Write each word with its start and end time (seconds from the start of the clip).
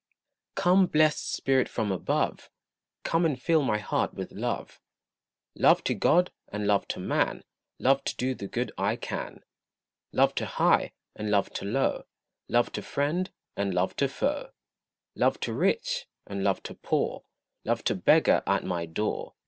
Come 0.55 0.87
blest 0.87 1.31
Spirit 1.31 1.69
from 1.69 1.91
above, 1.91 2.49
Come 3.03 3.23
and 3.23 3.39
fill 3.39 3.61
my 3.61 3.77
heart 3.77 4.15
with 4.15 4.31
love; 4.31 4.81
Love 5.53 5.83
to 5.83 5.93
God, 5.93 6.31
and 6.51 6.65
love 6.65 6.87
to 6.87 6.99
man, 6.99 7.43
Love 7.77 8.03
to 8.05 8.15
do 8.15 8.33
the 8.33 8.47
good 8.47 8.71
I 8.79 8.95
can; 8.95 9.43
Love 10.11 10.33
to 10.41 10.47
high, 10.47 10.93
and 11.15 11.29
love 11.29 11.51
to 11.53 11.65
low, 11.65 12.05
Love 12.49 12.71
to 12.71 12.81
friend, 12.81 13.29
and 13.55 13.75
love 13.75 13.95
to 13.97 14.07
foe. 14.09 14.49
Love 15.13 15.39
to 15.41 15.53
rich, 15.53 16.07
and 16.25 16.43
love 16.43 16.63
to 16.63 16.73
poor, 16.73 17.23
Love 17.63 17.83
to 17.83 17.93
beggar 17.93 18.41
at 18.47 18.63
my 18.63 18.87
door. 18.87 19.35